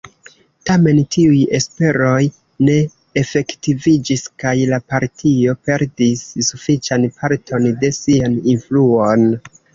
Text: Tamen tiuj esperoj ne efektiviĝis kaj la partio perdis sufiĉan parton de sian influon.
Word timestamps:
Tamen 0.67 1.01
tiuj 1.15 1.41
esperoj 1.57 2.21
ne 2.69 2.77
efektiviĝis 3.23 4.25
kaj 4.45 4.55
la 4.71 4.81
partio 4.95 5.55
perdis 5.69 6.25
sufiĉan 6.49 7.07
parton 7.21 7.71
de 7.85 7.95
sian 8.01 8.43
influon. 8.57 9.31